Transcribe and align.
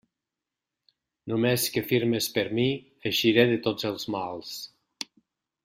Només 1.31 1.65
que 1.75 1.83
firmes 1.91 2.29
per 2.37 2.45
mi, 2.61 2.65
eixiré 3.11 3.47
de 3.53 3.61
tots 3.69 3.89
els 3.93 4.07
mals. 4.17 4.59